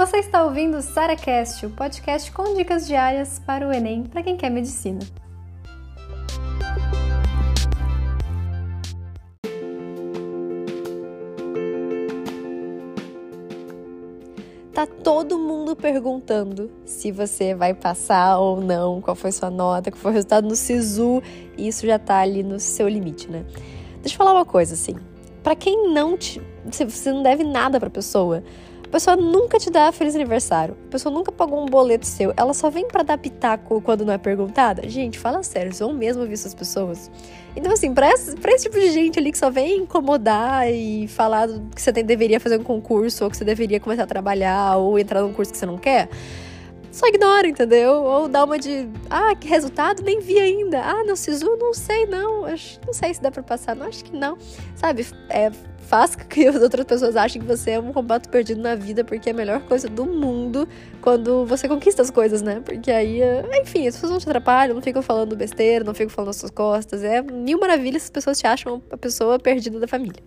Você 0.00 0.16
está 0.16 0.42
ouvindo 0.44 0.78
o 0.78 0.80
SaraCast, 0.80 1.66
o 1.66 1.70
podcast 1.72 2.32
com 2.32 2.54
dicas 2.54 2.86
diárias 2.86 3.38
para 3.38 3.68
o 3.68 3.70
Enem 3.70 4.04
para 4.04 4.22
quem 4.22 4.34
quer 4.34 4.48
medicina. 4.48 5.00
Tá 14.72 14.86
todo 14.86 15.38
mundo 15.38 15.76
perguntando 15.76 16.70
se 16.86 17.12
você 17.12 17.54
vai 17.54 17.74
passar 17.74 18.38
ou 18.38 18.58
não, 18.58 19.02
qual 19.02 19.14
foi 19.14 19.30
sua 19.30 19.50
nota, 19.50 19.90
qual 19.90 20.00
foi 20.00 20.12
o 20.12 20.14
resultado 20.14 20.48
no 20.48 20.56
SISU, 20.56 21.22
e 21.58 21.68
isso 21.68 21.86
já 21.86 21.98
tá 21.98 22.20
ali 22.20 22.42
no 22.42 22.58
seu 22.58 22.88
limite, 22.88 23.30
né? 23.30 23.44
Deixa 24.00 24.14
eu 24.14 24.16
falar 24.16 24.32
uma 24.32 24.46
coisa 24.46 24.72
assim. 24.72 24.96
Para 25.42 25.54
quem 25.54 25.92
não 25.92 26.16
te, 26.16 26.40
você 26.64 27.12
não 27.12 27.22
deve 27.22 27.44
nada 27.44 27.78
para 27.78 27.90
pessoa, 27.90 28.42
a 28.90 28.92
pessoa 28.92 29.16
nunca 29.16 29.56
te 29.56 29.70
dá 29.70 29.92
feliz 29.92 30.16
aniversário. 30.16 30.76
A 30.88 30.90
pessoa 30.90 31.14
nunca 31.14 31.30
pagou 31.30 31.62
um 31.62 31.66
boleto 31.66 32.04
seu. 32.04 32.34
Ela 32.36 32.52
só 32.52 32.68
vem 32.68 32.88
para 32.88 33.04
dar 33.04 33.16
pitaco 33.16 33.80
quando 33.80 34.04
não 34.04 34.12
é 34.12 34.18
perguntada. 34.18 34.88
Gente, 34.88 35.16
fala 35.16 35.44
sério, 35.44 35.72
são 35.72 35.92
mesmo 35.92 36.22
ouvir 36.22 36.34
essas 36.34 36.52
pessoas. 36.54 37.08
Então, 37.54 37.70
assim, 37.70 37.94
pra 37.94 38.10
esse, 38.10 38.34
pra 38.34 38.50
esse 38.50 38.64
tipo 38.64 38.80
de 38.80 38.90
gente 38.90 39.16
ali 39.16 39.30
que 39.30 39.38
só 39.38 39.48
vem 39.48 39.78
incomodar 39.78 40.68
e 40.68 41.06
falar 41.06 41.46
que 41.72 41.80
você 41.80 41.92
tem, 41.92 42.04
deveria 42.04 42.40
fazer 42.40 42.58
um 42.58 42.64
concurso, 42.64 43.22
ou 43.22 43.30
que 43.30 43.36
você 43.36 43.44
deveria 43.44 43.78
começar 43.78 44.02
a 44.02 44.06
trabalhar, 44.08 44.76
ou 44.76 44.98
entrar 44.98 45.22
num 45.22 45.32
curso 45.32 45.52
que 45.52 45.58
você 45.58 45.66
não 45.66 45.78
quer, 45.78 46.08
só 46.90 47.06
ignora, 47.06 47.46
entendeu? 47.46 48.02
Ou 48.02 48.28
dá 48.28 48.44
uma 48.44 48.58
de, 48.58 48.88
ah, 49.08 49.34
que 49.34 49.46
resultado? 49.46 50.02
Nem 50.02 50.20
vi 50.20 50.38
ainda. 50.38 50.80
Ah, 50.80 51.04
não, 51.04 51.14
Sisu, 51.14 51.56
não 51.56 51.72
sei, 51.72 52.06
não. 52.06 52.42
Não 52.42 52.92
sei 52.92 53.14
se 53.14 53.22
dá 53.22 53.30
pra 53.30 53.42
passar, 53.42 53.76
não, 53.76 53.86
acho 53.86 54.04
que 54.04 54.16
não. 54.16 54.36
Sabe, 54.74 55.06
é, 55.28 55.50
faz 55.90 56.16
com 56.16 56.24
que 56.24 56.46
as 56.48 56.62
outras 56.62 56.84
pessoas 56.84 57.16
achem 57.16 57.40
que 57.40 57.46
você 57.46 57.72
é 57.72 57.80
um 57.80 57.92
completo 57.92 58.28
perdido 58.28 58.60
na 58.60 58.74
vida, 58.74 59.04
porque 59.04 59.28
é 59.28 59.32
a 59.32 59.34
melhor 59.34 59.60
coisa 59.62 59.88
do 59.88 60.04
mundo 60.04 60.68
quando 61.00 61.44
você 61.46 61.68
conquista 61.68 62.02
as 62.02 62.10
coisas, 62.10 62.42
né? 62.42 62.60
Porque 62.64 62.90
aí, 62.90 63.22
eh, 63.22 63.44
enfim, 63.62 63.86
as 63.86 63.94
pessoas 63.94 64.12
não 64.12 64.18
te 64.18 64.28
atrapalham, 64.28 64.74
não 64.74 64.82
ficam 64.82 65.02
falando 65.02 65.36
besteira, 65.36 65.84
não 65.84 65.94
ficam 65.94 66.10
falando 66.10 66.28
nas 66.28 66.36
suas 66.36 66.50
costas. 66.50 67.04
É 67.04 67.22
mil 67.22 67.58
maravilhas 67.58 68.02
se 68.02 68.06
as 68.06 68.10
pessoas 68.10 68.38
te 68.38 68.46
acham 68.46 68.82
a 68.90 68.96
pessoa 68.96 69.38
perdida 69.38 69.78
da 69.78 69.86
família. 69.88 70.22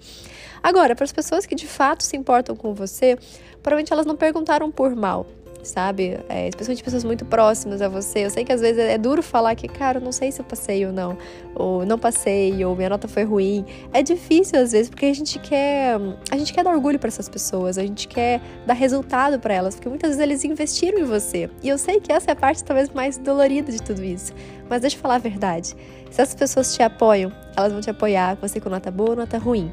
Agora, 0.61 0.95
para 0.95 1.03
as 1.03 1.11
pessoas 1.11 1.45
que 1.45 1.55
de 1.55 1.67
fato 1.67 2.03
se 2.03 2.15
importam 2.15 2.55
com 2.55 2.73
você, 2.73 3.17
provavelmente 3.61 3.91
elas 3.91 4.05
não 4.05 4.15
perguntaram 4.15 4.71
por 4.71 4.95
mal 4.95 5.25
sabe? 5.63 6.19
É, 6.29 6.47
especialmente 6.47 6.83
pessoas 6.83 7.03
muito 7.03 7.25
próximas 7.25 7.81
a 7.81 7.87
você. 7.87 8.25
Eu 8.25 8.29
sei 8.29 8.43
que 8.43 8.51
às 8.51 8.61
vezes 8.61 8.79
é 8.79 8.97
duro 8.97 9.23
falar 9.23 9.55
que, 9.55 9.67
cara, 9.67 9.99
eu 9.99 10.03
não 10.03 10.11
sei 10.11 10.31
se 10.31 10.41
eu 10.41 10.45
passei 10.45 10.85
ou 10.85 10.93
não, 10.93 11.17
ou 11.55 11.85
não 11.85 11.97
passei, 11.97 12.63
ou 12.65 12.75
minha 12.75 12.89
nota 12.89 13.07
foi 13.07 13.23
ruim. 13.23 13.65
É 13.91 14.03
difícil 14.03 14.59
às 14.59 14.71
vezes, 14.71 14.89
porque 14.89 15.05
a 15.05 15.13
gente 15.13 15.39
quer, 15.39 15.97
a 16.31 16.37
gente 16.37 16.53
quer 16.53 16.63
dar 16.63 16.71
orgulho 16.71 16.99
para 16.99 17.07
essas 17.07 17.29
pessoas, 17.29 17.77
a 17.77 17.81
gente 17.81 18.07
quer 18.07 18.41
dar 18.65 18.73
resultado 18.73 19.39
para 19.39 19.53
elas, 19.53 19.75
porque 19.75 19.89
muitas 19.89 20.11
vezes 20.11 20.21
eles 20.21 20.43
investiram 20.43 20.99
em 20.99 21.05
você. 21.05 21.49
E 21.61 21.69
eu 21.69 21.77
sei 21.77 21.99
que 21.99 22.11
essa 22.11 22.31
é 22.31 22.33
a 22.33 22.35
parte 22.35 22.63
talvez 22.63 22.89
mais 22.89 23.17
dolorida 23.17 23.71
de 23.71 23.81
tudo 23.81 24.03
isso. 24.03 24.33
Mas 24.69 24.81
deixa 24.81 24.95
eu 24.95 25.01
falar 25.01 25.15
a 25.15 25.19
verdade. 25.19 25.75
Se 26.09 26.21
as 26.21 26.35
pessoas 26.35 26.75
te 26.75 26.83
apoiam, 26.83 27.31
elas 27.55 27.71
vão 27.71 27.81
te 27.81 27.89
apoiar, 27.89 28.35
você 28.35 28.59
com 28.59 28.69
nota 28.69 28.91
boa 28.91 29.11
ou 29.11 29.15
nota 29.15 29.37
ruim 29.37 29.71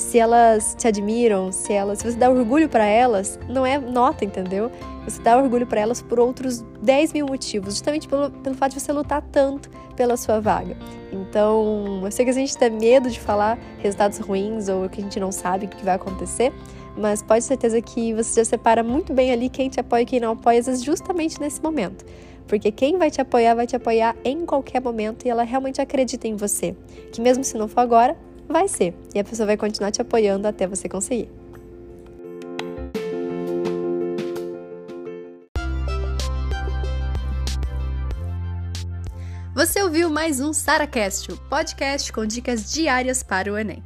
se 0.00 0.18
elas 0.18 0.74
te 0.78 0.88
admiram, 0.88 1.52
se 1.52 1.74
elas, 1.74 1.98
se 1.98 2.10
você 2.10 2.16
dá 2.16 2.30
orgulho 2.30 2.70
para 2.70 2.86
elas, 2.86 3.38
não 3.46 3.66
é 3.66 3.78
nota, 3.78 4.24
entendeu? 4.24 4.70
Você 5.04 5.20
dá 5.20 5.36
orgulho 5.36 5.66
para 5.66 5.78
elas 5.78 6.00
por 6.00 6.18
outros 6.18 6.64
10 6.80 7.12
mil 7.12 7.26
motivos, 7.26 7.74
justamente 7.74 8.08
pelo, 8.08 8.30
pelo 8.30 8.54
fato 8.54 8.72
de 8.72 8.80
você 8.80 8.92
lutar 8.92 9.20
tanto 9.30 9.68
pela 9.94 10.16
sua 10.16 10.40
vaga. 10.40 10.74
Então, 11.12 12.00
eu 12.02 12.10
sei 12.10 12.24
que 12.24 12.30
a 12.30 12.34
gente 12.34 12.56
tem 12.56 12.70
medo 12.70 13.10
de 13.10 13.20
falar 13.20 13.58
resultados 13.78 14.18
ruins 14.18 14.70
ou 14.70 14.88
que 14.88 15.02
a 15.02 15.04
gente 15.04 15.20
não 15.20 15.30
sabe 15.30 15.66
o 15.66 15.68
que 15.68 15.84
vai 15.84 15.96
acontecer, 15.96 16.50
mas 16.96 17.22
pode 17.22 17.42
ter 17.42 17.48
certeza 17.48 17.82
que 17.82 18.14
você 18.14 18.40
já 18.40 18.44
separa 18.46 18.82
muito 18.82 19.12
bem 19.12 19.30
ali 19.30 19.50
quem 19.50 19.68
te 19.68 19.80
apoia 19.80 20.00
e 20.00 20.06
quem 20.06 20.18
não 20.18 20.32
apoia, 20.32 20.60
às 20.60 20.66
vezes 20.66 20.82
justamente 20.82 21.38
nesse 21.38 21.62
momento. 21.62 22.06
Porque 22.48 22.72
quem 22.72 22.96
vai 22.96 23.10
te 23.10 23.20
apoiar 23.20 23.54
vai 23.54 23.66
te 23.66 23.76
apoiar 23.76 24.16
em 24.24 24.46
qualquer 24.46 24.80
momento 24.80 25.26
e 25.26 25.28
ela 25.28 25.42
realmente 25.42 25.78
acredita 25.78 26.26
em 26.26 26.36
você. 26.36 26.74
Que 27.12 27.20
mesmo 27.20 27.44
se 27.44 27.56
não 27.58 27.68
for 27.68 27.80
agora, 27.80 28.16
Vai 28.50 28.66
ser. 28.66 28.96
E 29.14 29.20
a 29.20 29.22
pessoa 29.22 29.46
vai 29.46 29.56
continuar 29.56 29.92
te 29.92 30.02
apoiando 30.02 30.48
até 30.48 30.66
você 30.66 30.88
conseguir. 30.88 31.30
Você 39.54 39.80
ouviu 39.82 40.10
mais 40.10 40.40
um 40.40 40.52
SaraCast, 40.52 41.30
o 41.30 41.36
podcast 41.48 42.12
com 42.12 42.26
dicas 42.26 42.72
diárias 42.72 43.22
para 43.22 43.52
o 43.52 43.56
Enem. 43.56 43.82